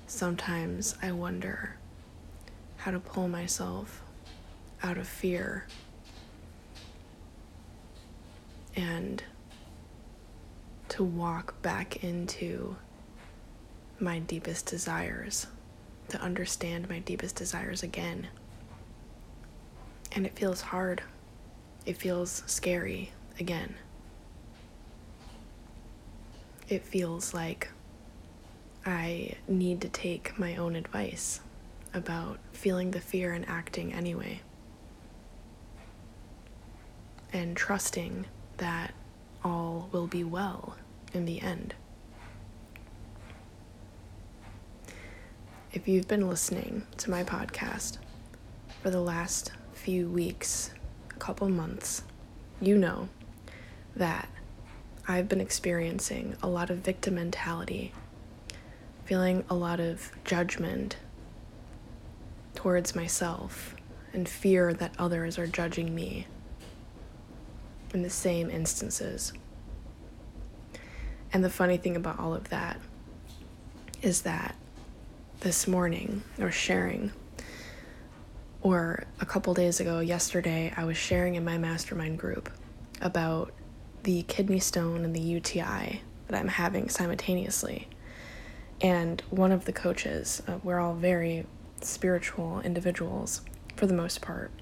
sometimes 0.08 0.96
I 1.00 1.12
wonder 1.12 1.76
how 2.78 2.90
to 2.90 2.98
pull 2.98 3.28
myself 3.28 4.02
out 4.82 4.98
of 4.98 5.06
fear 5.06 5.68
and 8.76 9.22
to 10.88 11.04
walk 11.04 11.60
back 11.62 12.02
into 12.04 12.76
my 13.98 14.18
deepest 14.18 14.66
desires, 14.66 15.46
to 16.08 16.20
understand 16.20 16.88
my 16.88 16.98
deepest 16.98 17.36
desires 17.36 17.82
again. 17.82 18.28
And 20.12 20.26
it 20.26 20.36
feels 20.36 20.60
hard. 20.60 21.02
It 21.86 21.96
feels 21.96 22.42
scary 22.46 23.12
again. 23.40 23.74
It 26.68 26.82
feels 26.84 27.32
like 27.32 27.68
I 28.84 29.36
need 29.46 29.80
to 29.82 29.88
take 29.88 30.38
my 30.38 30.56
own 30.56 30.74
advice 30.74 31.40
about 31.94 32.38
feeling 32.52 32.90
the 32.90 33.00
fear 33.00 33.32
and 33.32 33.48
acting 33.48 33.92
anyway. 33.92 34.40
And 37.32 37.56
trusting 37.56 38.26
that 38.58 38.94
all 39.44 39.88
will 39.92 40.06
be 40.06 40.24
well 40.24 40.76
in 41.12 41.24
the 41.24 41.40
end. 41.40 41.74
If 45.72 45.88
you've 45.88 46.08
been 46.08 46.28
listening 46.28 46.86
to 46.98 47.10
my 47.10 47.24
podcast 47.24 47.98
for 48.82 48.90
the 48.90 49.00
last 49.00 49.52
few 49.72 50.08
weeks, 50.08 50.70
a 51.10 51.18
couple 51.18 51.48
months, 51.48 52.02
you 52.60 52.76
know 52.76 53.08
that 53.96 54.28
I've 55.08 55.28
been 55.28 55.40
experiencing 55.40 56.36
a 56.42 56.48
lot 56.48 56.70
of 56.70 56.78
victim 56.78 57.16
mentality 57.16 57.92
feeling 59.04 59.44
a 59.50 59.54
lot 59.54 59.80
of 59.80 60.12
judgment 60.24 60.96
towards 62.54 62.94
myself 62.94 63.74
and 64.12 64.28
fear 64.28 64.72
that 64.72 64.94
others 64.98 65.38
are 65.38 65.46
judging 65.46 65.94
me 65.94 66.26
in 67.92 68.02
the 68.02 68.10
same 68.10 68.50
instances. 68.50 69.32
And 71.32 71.42
the 71.42 71.50
funny 71.50 71.76
thing 71.76 71.96
about 71.96 72.18
all 72.18 72.34
of 72.34 72.48
that 72.50 72.80
is 74.02 74.22
that 74.22 74.54
this 75.40 75.66
morning, 75.66 76.22
or 76.38 76.50
sharing, 76.50 77.12
or 78.60 79.04
a 79.20 79.26
couple 79.26 79.54
days 79.54 79.80
ago, 79.80 80.00
yesterday, 80.00 80.72
I 80.76 80.84
was 80.84 80.96
sharing 80.96 81.34
in 81.34 81.44
my 81.44 81.58
mastermind 81.58 82.18
group 82.18 82.50
about 83.00 83.52
the 84.04 84.22
kidney 84.22 84.60
stone 84.60 85.04
and 85.04 85.14
the 85.14 85.20
UTI 85.20 86.02
that 86.28 86.38
I'm 86.38 86.48
having 86.48 86.88
simultaneously. 86.88 87.88
And 88.80 89.20
one 89.30 89.52
of 89.52 89.64
the 89.64 89.72
coaches, 89.72 90.42
uh, 90.46 90.58
we're 90.62 90.80
all 90.80 90.94
very 90.94 91.46
spiritual 91.80 92.60
individuals 92.60 93.42
for 93.76 93.86
the 93.86 93.94
most 93.94 94.20
part. 94.20 94.52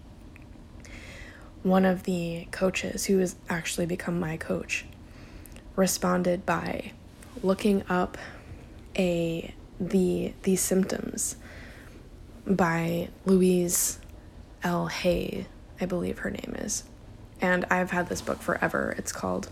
One 1.62 1.84
of 1.84 2.04
the 2.04 2.46
coaches, 2.50 3.06
who 3.06 3.18
has 3.18 3.36
actually 3.48 3.86
become 3.86 4.18
my 4.18 4.36
coach, 4.36 4.84
responded 5.76 6.46
by 6.46 6.92
looking 7.42 7.84
up 7.88 8.18
a 8.96 9.54
the 9.78 10.32
these 10.42 10.60
symptoms 10.60 11.36
by 12.46 13.08
Louise 13.24 13.98
L. 14.62 14.86
Hay, 14.88 15.46
I 15.80 15.86
believe 15.86 16.18
her 16.18 16.30
name 16.30 16.54
is. 16.58 16.84
And 17.40 17.64
I've 17.70 17.90
had 17.90 18.08
this 18.08 18.20
book 18.20 18.42
forever. 18.42 18.94
It's 18.98 19.12
called 19.12 19.50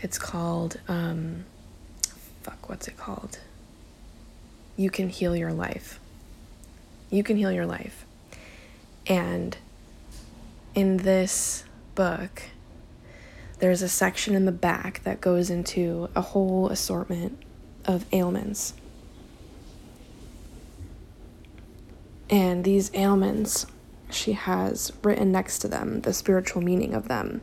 it's 0.00 0.18
called 0.18 0.80
um, 0.88 1.44
fuck, 2.42 2.68
what's 2.68 2.86
it 2.86 2.96
called? 2.96 3.38
You 4.76 4.90
can 4.90 5.08
heal 5.08 5.34
your 5.34 5.52
life. 5.52 5.98
You 7.10 7.22
can 7.22 7.36
heal 7.36 7.50
your 7.50 7.66
life. 7.66 8.04
And 9.06 9.56
in 10.76 10.98
this 10.98 11.64
book, 11.94 12.42
there's 13.58 13.80
a 13.80 13.88
section 13.88 14.34
in 14.34 14.44
the 14.44 14.52
back 14.52 15.02
that 15.04 15.22
goes 15.22 15.48
into 15.48 16.08
a 16.14 16.20
whole 16.20 16.68
assortment 16.68 17.42
of 17.86 18.04
ailments. 18.12 18.74
And 22.28 22.62
these 22.62 22.90
ailments, 22.92 23.66
she 24.10 24.32
has 24.32 24.92
written 25.02 25.32
next 25.32 25.60
to 25.60 25.68
them 25.68 26.02
the 26.02 26.12
spiritual 26.12 26.60
meaning 26.60 26.92
of 26.92 27.08
them, 27.08 27.40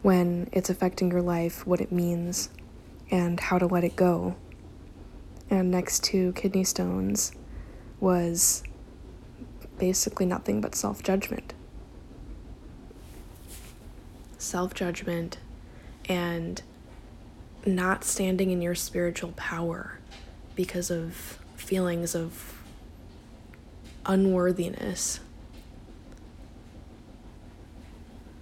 when 0.00 0.48
it's 0.50 0.70
affecting 0.70 1.10
your 1.10 1.22
life, 1.22 1.66
what 1.66 1.80
it 1.82 1.92
means, 1.92 2.48
and 3.10 3.38
how 3.38 3.58
to 3.58 3.66
let 3.66 3.84
it 3.84 3.94
go. 3.96 4.36
and 5.50 5.70
next 5.70 6.02
to 6.02 6.32
kidney 6.32 6.64
stones 6.64 7.30
was 8.00 8.62
basically 9.78 10.24
nothing 10.24 10.60
but 10.62 10.74
self 10.74 11.02
judgment. 11.02 11.52
Self 14.44 14.74
judgment 14.74 15.38
and 16.06 16.60
not 17.64 18.04
standing 18.04 18.50
in 18.50 18.60
your 18.60 18.74
spiritual 18.74 19.32
power 19.36 19.98
because 20.54 20.90
of 20.90 21.38
feelings 21.56 22.14
of 22.14 22.62
unworthiness. 24.04 25.20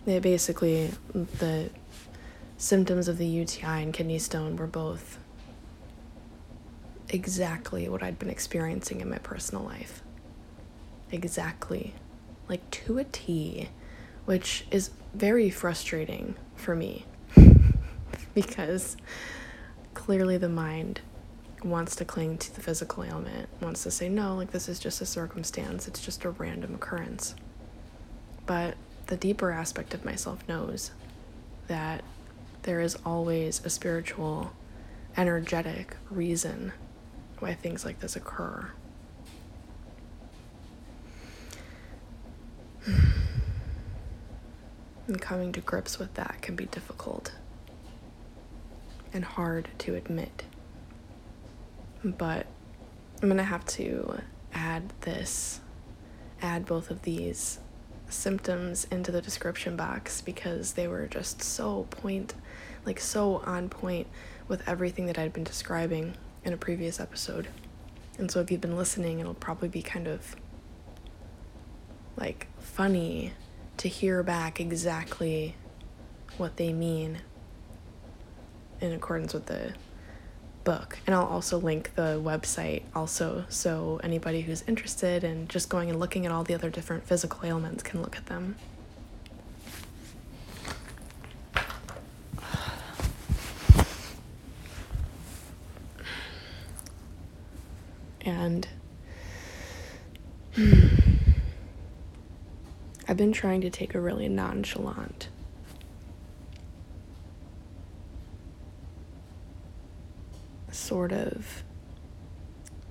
They 0.05 0.19
basically, 0.19 0.91
the 1.15 1.71
symptoms 2.59 3.07
of 3.07 3.17
the 3.17 3.27
UTI 3.29 3.65
and 3.85 3.95
kidney 3.95 4.19
stone 4.19 4.57
were 4.57 4.67
both 4.67 5.19
exactly 7.11 7.89
what 7.89 8.03
I'd 8.03 8.19
been 8.19 8.29
experiencing 8.29 9.01
in 9.01 9.09
my 9.09 9.19
personal 9.19 9.63
life. 9.63 10.03
Exactly. 11.13 11.95
Like 12.49 12.69
to 12.73 12.99
a 12.99 13.05
T, 13.05 13.69
which 14.25 14.67
is 14.73 14.91
very 15.15 15.51
frustrating 15.51 16.35
for 16.57 16.75
me 16.75 17.05
because 18.35 18.97
clearly 19.95 20.39
the 20.39 20.49
mind 20.49 21.01
wants 21.65 21.95
to 21.97 22.05
cling 22.05 22.39
to 22.39 22.55
the 22.55 22.61
physical 22.61 23.05
ailment, 23.05 23.49
wants 23.61 23.83
to 23.85 23.91
say, 23.91 24.09
no, 24.09 24.35
like 24.35 24.51
this 24.51 24.69
is 24.69 24.79
just 24.79 25.01
a 25.01 25.07
circumstance, 25.07 25.87
it's 25.87 26.05
just 26.05 26.25
a 26.25 26.31
random 26.31 26.75
occurrence. 26.75 27.35
But 28.47 28.75
the 29.07 29.17
deeper 29.17 29.53
aspect 29.53 29.95
of 29.95 30.05
myself 30.05 30.47
knows 30.49 30.91
that 31.69 32.03
there 32.63 32.81
is 32.81 32.97
always 33.05 33.65
a 33.65 33.71
spiritual, 33.71 34.53
energetic 35.17 35.97
reason 36.11 36.73
why 37.39 37.55
things 37.55 37.85
like 37.85 38.01
this 38.01 38.17
occur. 38.17 38.71
And 45.13 45.21
coming 45.21 45.53
to 45.53 45.61
grips 45.61 45.99
with 45.99 46.15
that 46.15 46.41
can 46.41 46.57
be 46.57 46.65
difficult 46.65 47.33
and 49.13 49.23
hard 49.23 49.69
to 49.81 49.95
admit. 49.95 50.45
But 52.03 52.47
I'm 53.21 53.29
going 53.29 53.37
to 53.37 53.45
have 53.45 53.67
to 53.67 54.21
add 54.55 54.91
this, 55.03 55.61
add 56.41 56.65
both 56.65 56.91
of 56.91 57.03
these 57.03 57.59
symptoms 58.09 58.87
into 58.91 59.13
the 59.13 59.21
description 59.21 59.77
box 59.77 60.23
because 60.23 60.73
they 60.73 60.89
were 60.89 61.07
just 61.07 61.43
so 61.43 61.87
point, 61.91 62.33
like 62.87 62.99
so 62.99 63.43
on 63.45 63.69
point 63.69 64.07
with 64.49 64.67
everything 64.67 65.05
that 65.05 65.19
I'd 65.19 65.35
been 65.35 65.45
describing 65.45 66.15
in 66.43 66.55
a 66.55 66.57
previous 66.57 66.99
episode. 66.99 67.49
And 68.17 68.31
so 68.31 68.41
if 68.41 68.51
you've 68.51 68.63
been 68.63 68.79
listening, 68.79 69.21
it'll 69.21 69.35
probably 69.35 69.69
be 69.69 69.83
kind 69.83 70.09
of 70.09 70.37
like 72.17 72.47
funny 72.61 73.35
to 73.83 73.89
hear 73.89 74.23
back 74.23 74.61
exactly 74.61 75.57
what 76.37 76.57
they 76.57 76.73
mean 76.73 77.19
in 78.81 78.93
accordance 78.93 79.35
with 79.35 79.47
the 79.47 79.75
book. 80.63 81.01
And 81.05 81.17
I'll 81.17 81.27
also 81.27 81.59
link 81.59 81.93
the 81.97 82.23
website 82.25 82.85
also 82.95 83.45
so 83.49 84.01
anybody 84.05 84.43
who's 84.43 84.63
interested 84.69 85.25
in 85.25 85.49
just 85.49 85.69
going 85.69 85.91
and 85.91 85.99
looking 85.99 86.25
at 86.25 86.31
all 86.31 86.45
the 86.45 86.55
other 86.55 86.71
different 86.71 87.09
physical 87.09 87.45
ailments 87.45 87.83
can 87.83 88.01
look 88.01 88.17
at 88.17 88.27
them. 88.27 88.55
And 98.25 98.69
I've 103.13 103.19
been 103.19 103.33
trying 103.35 103.61
to 103.61 103.69
take 103.69 103.95
a 103.95 104.01
really 104.01 104.27
nonchalant 104.27 105.29
sort 110.71 111.13
of 111.13 111.63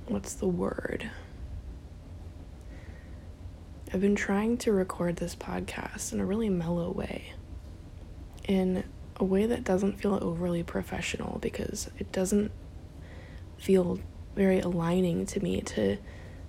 what's 0.06 0.36
the 0.36 0.48
word? 0.48 1.10
I've 3.92 4.02
been 4.02 4.16
trying 4.16 4.60
to 4.60 4.72
record 4.72 5.16
this 5.16 5.36
podcast 5.36 6.14
in 6.14 6.20
a 6.20 6.26
really 6.28 6.50
mellow 6.50 6.92
way. 6.92 7.34
In 8.48 8.84
a 9.16 9.24
way 9.24 9.48
that 9.48 9.64
doesn't 9.64 10.00
feel 10.00 10.20
overly 10.22 10.62
professional 10.62 11.40
because 11.40 11.90
it 11.98 12.12
doesn't 12.12 12.52
feel 13.58 14.00
very 14.36 14.60
aligning 14.60 15.26
to 15.26 15.40
me 15.40 15.62
to 15.62 15.98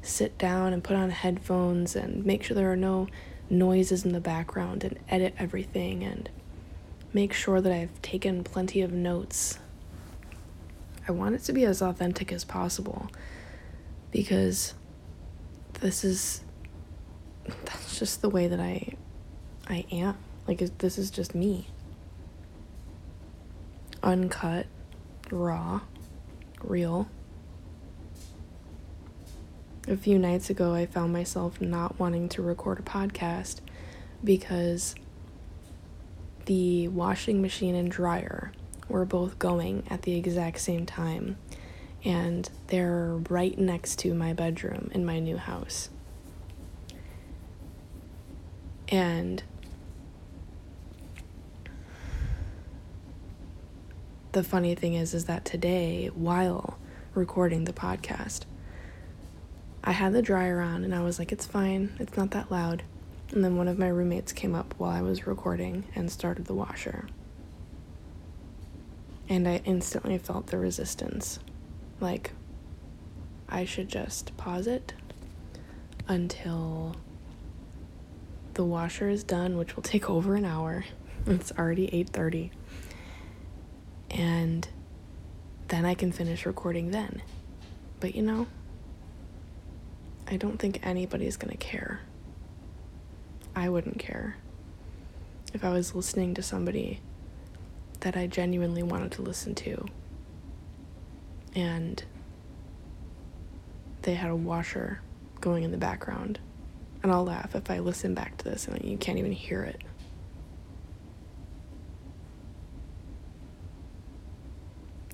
sit 0.03 0.37
down 0.37 0.75
and 0.75 0.85
put 0.85 0.95
on 0.95 1.09
headphones 1.09 1.97
and 1.97 2.27
make 2.27 2.43
sure 2.43 2.55
there 2.55 2.71
are 2.71 2.77
no 2.77 3.09
noises 3.53 4.05
in 4.05 4.13
the 4.13 4.21
background 4.21 4.83
and 4.83 4.99
edit 5.09 5.35
everything 5.39 6.03
and 6.03 6.29
make 7.13 7.33
sure 7.33 7.61
that 7.61 7.73
I've 7.73 8.01
taken 8.01 8.43
plenty 8.43 8.81
of 8.81 8.93
notes. 8.93 9.59
I 11.07 11.13
want 11.13 11.35
it 11.35 11.43
to 11.45 11.53
be 11.53 11.65
as 11.65 11.83
authentic 11.83 12.33
as 12.33 12.45
possible 12.45 13.11
because 14.11 14.75
this 15.81 16.05
is 16.05 16.43
that's 17.65 17.99
just 17.99 18.23
the 18.23 18.31
way 18.31 18.49
that 18.49 18.61
I 18.61 18.95
I 19.69 19.85
am. 19.93 20.17
Like 20.49 20.59
this 20.79 20.99
is 20.99 21.11
just 21.11 21.35
me. 21.35 21.69
Uncut, 24.03 24.67
raw, 25.31 25.83
real 26.63 27.09
a 29.89 29.97
few 29.97 30.19
nights 30.19 30.49
ago, 30.49 30.75
I 30.75 30.87
found 30.87 31.13
myself 31.13 31.61
not 31.61 31.99
wanting 31.99 32.29
to 32.31 32.43
record 32.43 32.79
a 32.79 32.83
podcast 32.83 33.61
because 34.23 34.95
the 36.47 36.89
washing 36.89 37.43
machine 37.43 37.75
and 37.75 37.91
dryer 37.91 38.53
were 38.89 39.05
both 39.05 39.39
going 39.39 39.85
at 39.91 40.03
the 40.03 40.17
exact 40.17 40.61
same 40.61 40.87
time, 40.87 41.37
and 42.05 42.49
they're 42.69 43.17
right 43.29 43.59
next 43.59 43.99
to 44.01 44.15
my 44.15 44.33
bedroom 44.33 44.91
in 44.95 45.05
my 45.05 45.19
new 45.19 45.37
house. 45.37 45.89
And 48.89 49.43
the 54.33 54.45
funny 54.45 54.75
thing 54.75 54.95
is 54.95 55.15
is 55.15 55.25
that 55.27 55.45
today 55.45 56.09
while 56.15 56.79
recording 57.15 57.65
the 57.65 57.73
podcast 57.73 58.45
I 59.85 59.93
had 59.93 60.13
the 60.13 60.23
dryer 60.23 60.61
on 60.61 60.85
and 60.85 60.95
I 60.95 61.03
was 61.03 61.19
like, 61.19 61.33
it's 61.33 61.47
fine, 61.47 61.97
it's 61.99 62.17
not 62.17 62.31
that 62.33 62.51
loud. 62.51 62.83
And 63.33 63.43
then 63.43 63.57
one 63.57 63.69
of 63.69 63.79
my 63.79 63.89
roommates 63.89 64.33
came 64.33 64.55
up 64.55 64.75
while 64.77 64.91
I 64.91 65.01
was 65.01 65.27
recording 65.27 65.85
and 65.95 66.11
started 66.11 66.45
the 66.45 66.55
washer. 66.55 67.09
And 69.29 69.49
I 69.49 69.63
instantly 69.65 70.19
felt 70.19 70.49
the 70.49 70.59
resistance. 70.59 71.39
Like, 71.99 72.33
I 73.49 73.65
should 73.65 73.89
just 73.89 74.37
pause 74.37 74.67
it 74.67 74.93
until 76.07 76.97
the 78.55 78.65
washer 78.65 79.09
is 79.09 79.25
done, 79.25 79.57
which 79.57 79.77
will 79.77 79.83
take 79.83 80.11
over 80.11 80.35
an 80.35 80.45
hour. 80.45 80.85
It's 81.27 81.53
already 81.53 81.89
8:30. 81.89 82.51
And 84.11 84.69
then 85.69 85.85
I 85.87 85.95
can 85.95 86.13
finish 86.13 86.45
recording 86.45 86.91
then. 86.91 87.23
But 88.01 88.15
you 88.15 88.23
know, 88.23 88.47
I 90.29 90.37
don't 90.37 90.59
think 90.59 90.81
anybody's 90.83 91.37
gonna 91.37 91.57
care. 91.57 92.01
I 93.55 93.69
wouldn't 93.69 93.99
care 93.99 94.37
if 95.53 95.65
I 95.65 95.71
was 95.71 95.95
listening 95.95 96.35
to 96.35 96.43
somebody 96.43 97.01
that 98.01 98.17
I 98.17 98.27
genuinely 98.27 98.83
wanted 98.83 99.13
to 99.13 99.23
listen 99.23 99.55
to 99.57 99.87
and 101.55 102.03
they 104.03 104.15
had 104.15 104.31
a 104.31 104.37
washer 104.37 105.01
going 105.41 105.65
in 105.65 105.71
the 105.71 105.77
background. 105.77 106.39
And 107.03 107.11
I'll 107.11 107.25
laugh 107.25 107.55
if 107.55 107.71
I 107.71 107.81
listen 107.81 108.15
back 108.15 108.37
to 108.39 108.45
this 108.45 108.69
and 108.69 108.83
you 108.85 108.97
can't 108.97 109.19
even 109.19 109.33
hear 109.33 109.63
it. 109.63 109.83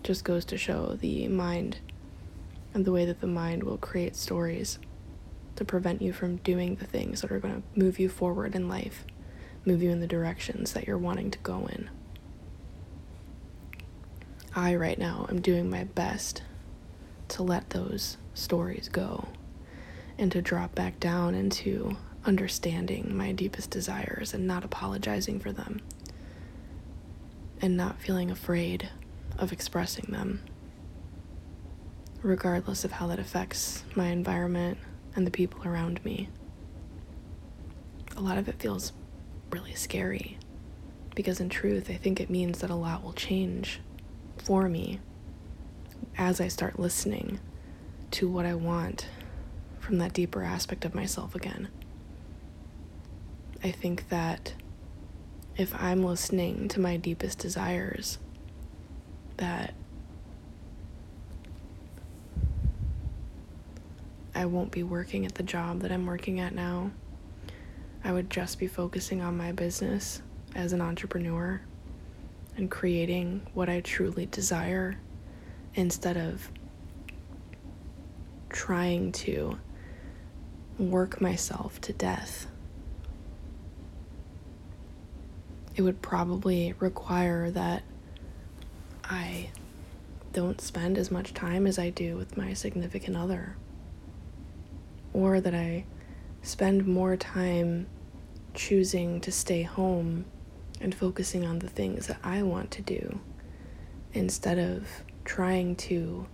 Just 0.02 0.24
goes 0.24 0.44
to 0.46 0.58
show 0.58 0.96
the 1.00 1.28
mind 1.28 1.78
and 2.72 2.84
the 2.84 2.92
way 2.92 3.04
that 3.04 3.20
the 3.20 3.26
mind 3.26 3.62
will 3.62 3.78
create 3.78 4.16
stories 4.16 4.78
to 5.58 5.64
prevent 5.64 6.00
you 6.00 6.12
from 6.12 6.36
doing 6.36 6.76
the 6.76 6.86
things 6.86 7.20
that 7.20 7.32
are 7.32 7.40
going 7.40 7.62
to 7.62 7.78
move 7.78 7.98
you 7.98 8.08
forward 8.08 8.54
in 8.54 8.68
life, 8.68 9.04
move 9.64 9.82
you 9.82 9.90
in 9.90 10.00
the 10.00 10.06
directions 10.06 10.72
that 10.72 10.86
you're 10.86 10.96
wanting 10.96 11.30
to 11.30 11.38
go 11.40 11.66
in. 11.66 11.90
I, 14.54 14.74
right 14.76 14.98
now, 14.98 15.26
am 15.28 15.40
doing 15.40 15.68
my 15.68 15.84
best 15.84 16.42
to 17.28 17.42
let 17.42 17.70
those 17.70 18.16
stories 18.34 18.88
go 18.88 19.28
and 20.16 20.30
to 20.32 20.40
drop 20.40 20.74
back 20.74 20.98
down 21.00 21.34
into 21.34 21.96
understanding 22.24 23.16
my 23.16 23.32
deepest 23.32 23.70
desires 23.70 24.34
and 24.34 24.46
not 24.46 24.64
apologizing 24.64 25.40
for 25.40 25.52
them 25.52 25.80
and 27.60 27.76
not 27.76 28.00
feeling 28.00 28.30
afraid 28.30 28.88
of 29.38 29.52
expressing 29.52 30.06
them. 30.10 30.40
regardless 32.22 32.84
of 32.84 32.92
how 32.92 33.06
that 33.06 33.18
affects 33.18 33.84
my 33.94 34.06
environment 34.08 34.78
and 35.14 35.26
the 35.26 35.30
people 35.30 35.66
around 35.66 36.04
me. 36.04 36.28
A 38.16 38.20
lot 38.20 38.38
of 38.38 38.48
it 38.48 38.60
feels 38.60 38.92
really 39.50 39.74
scary 39.74 40.38
because, 41.14 41.40
in 41.40 41.48
truth, 41.48 41.90
I 41.90 41.94
think 41.94 42.20
it 42.20 42.30
means 42.30 42.60
that 42.60 42.70
a 42.70 42.74
lot 42.74 43.02
will 43.02 43.12
change 43.12 43.80
for 44.36 44.68
me 44.68 45.00
as 46.16 46.40
I 46.40 46.48
start 46.48 46.78
listening 46.78 47.40
to 48.12 48.28
what 48.28 48.46
I 48.46 48.54
want 48.54 49.06
from 49.78 49.98
that 49.98 50.12
deeper 50.12 50.42
aspect 50.42 50.84
of 50.84 50.94
myself 50.94 51.34
again. 51.34 51.68
I 53.62 53.70
think 53.70 54.08
that 54.08 54.54
if 55.56 55.74
I'm 55.74 56.04
listening 56.04 56.68
to 56.68 56.80
my 56.80 56.96
deepest 56.96 57.38
desires, 57.38 58.18
that 59.38 59.74
I 64.38 64.46
won't 64.46 64.70
be 64.70 64.84
working 64.84 65.26
at 65.26 65.34
the 65.34 65.42
job 65.42 65.80
that 65.80 65.90
I'm 65.90 66.06
working 66.06 66.38
at 66.38 66.54
now. 66.54 66.92
I 68.04 68.12
would 68.12 68.30
just 68.30 68.60
be 68.60 68.68
focusing 68.68 69.20
on 69.20 69.36
my 69.36 69.50
business 69.50 70.22
as 70.54 70.72
an 70.72 70.80
entrepreneur 70.80 71.60
and 72.56 72.70
creating 72.70 73.44
what 73.52 73.68
I 73.68 73.80
truly 73.80 74.26
desire 74.26 74.94
instead 75.74 76.16
of 76.16 76.52
trying 78.48 79.10
to 79.10 79.58
work 80.78 81.20
myself 81.20 81.80
to 81.80 81.92
death. 81.92 82.46
It 85.74 85.82
would 85.82 86.00
probably 86.00 86.74
require 86.78 87.50
that 87.50 87.82
I 89.02 89.50
don't 90.32 90.60
spend 90.60 90.96
as 90.96 91.10
much 91.10 91.34
time 91.34 91.66
as 91.66 91.76
I 91.76 91.90
do 91.90 92.16
with 92.16 92.36
my 92.36 92.54
significant 92.54 93.16
other 93.16 93.56
or 95.12 95.40
that 95.40 95.54
I 95.54 95.84
spend 96.42 96.86
more 96.86 97.16
time 97.16 97.86
choosing 98.54 99.20
to 99.20 99.32
stay 99.32 99.62
home 99.62 100.24
and 100.80 100.94
focusing 100.94 101.44
on 101.44 101.58
the 101.58 101.68
things 101.68 102.06
that 102.06 102.18
I 102.22 102.42
want 102.42 102.70
to 102.72 102.82
do 102.82 103.20
instead 104.12 104.58
of 104.58 104.88
trying 105.24 105.76
to 105.76 106.26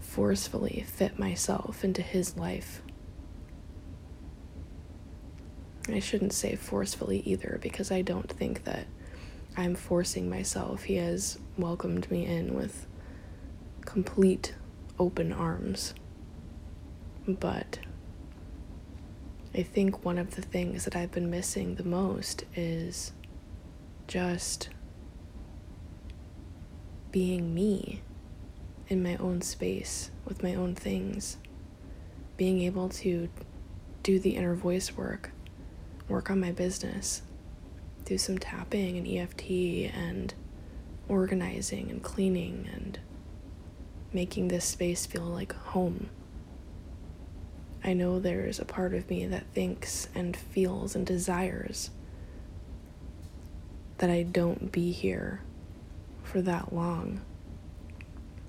forcefully 0.00 0.84
fit 0.86 1.18
myself 1.18 1.84
into 1.84 2.02
his 2.02 2.36
life. 2.36 2.82
I 5.88 5.98
shouldn't 5.98 6.32
say 6.32 6.56
forcefully 6.56 7.20
either 7.26 7.58
because 7.60 7.90
I 7.90 8.02
don't 8.02 8.30
think 8.30 8.64
that 8.64 8.86
I'm 9.56 9.74
forcing 9.74 10.28
myself. 10.28 10.84
He 10.84 10.96
has 10.96 11.38
welcomed 11.58 12.10
me 12.10 12.26
in 12.26 12.54
with 12.54 12.86
complete 13.82 14.54
open 14.98 15.32
arms. 15.32 15.94
But 17.26 17.78
I 19.54 19.62
think 19.62 20.04
one 20.04 20.18
of 20.18 20.34
the 20.34 20.42
things 20.42 20.84
that 20.84 20.94
I've 20.94 21.12
been 21.12 21.30
missing 21.30 21.76
the 21.76 21.84
most 21.84 22.44
is 22.54 23.12
just 24.06 24.68
being 27.10 27.54
me 27.54 28.02
in 28.88 29.02
my 29.02 29.16
own 29.16 29.40
space 29.40 30.10
with 30.24 30.42
my 30.42 30.54
own 30.54 30.74
things. 30.74 31.38
Being 32.36 32.60
able 32.62 32.88
to 32.90 33.28
do 34.02 34.18
the 34.18 34.36
inner 34.36 34.54
voice 34.54 34.96
work, 34.96 35.30
work 36.08 36.30
on 36.30 36.40
my 36.40 36.52
business, 36.52 37.22
do 38.04 38.18
some 38.18 38.38
tapping 38.38 38.98
and 38.98 39.06
EFT 39.06 39.94
and 39.94 40.34
organizing 41.08 41.90
and 41.90 42.02
cleaning 42.02 42.68
and 42.72 42.98
making 44.12 44.48
this 44.48 44.64
space 44.64 45.06
feel 45.06 45.22
like 45.24 45.54
home. 45.54 46.10
I 47.84 47.92
know 47.92 48.18
there's 48.18 48.58
a 48.58 48.64
part 48.64 48.94
of 48.94 49.10
me 49.10 49.26
that 49.26 49.44
thinks 49.52 50.08
and 50.14 50.34
feels 50.34 50.96
and 50.96 51.06
desires 51.06 51.90
that 53.98 54.08
I 54.08 54.22
don't 54.22 54.72
be 54.72 54.90
here 54.90 55.42
for 56.22 56.40
that 56.40 56.72
long. 56.72 57.20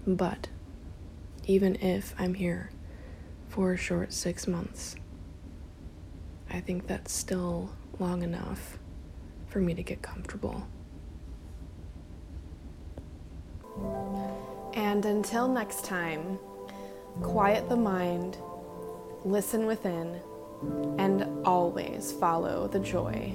But 0.08 0.48
even 1.46 1.76
if 1.76 2.16
I'm 2.18 2.36
here 2.36 2.72
for 3.50 3.74
a 3.74 3.78
short 3.78 4.14
six 4.14 4.48
months, 4.48 4.96
I 6.50 6.62
think 6.62 6.88
that's 6.88 7.12
still 7.12 7.76
long 8.00 8.24
enough 8.24 8.80
for 9.48 9.60
me 9.60 9.74
to 9.74 9.84
get 9.84 10.02
comfortable. 10.02 10.66
And 14.74 15.04
until 15.06 15.50
next 15.50 15.84
time, 15.84 16.40
quiet 17.22 17.68
the 17.68 17.76
mind 17.76 18.38
listen 19.26 19.66
within, 19.66 20.22
and 21.00 21.46
always 21.46 22.12
follow 22.14 22.68
the 22.68 22.80
joy. 22.80 23.34